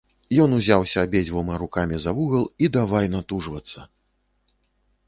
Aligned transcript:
Ён 0.43 0.55
узяўся 0.59 1.03
абедзвюма 1.07 1.59
рукамі 1.65 1.95
за 2.07 2.11
вугал 2.21 2.45
і 2.65 2.71
давай 2.79 3.05
натужвацца. 3.19 3.79